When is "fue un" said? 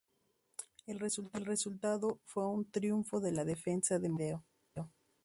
2.25-2.65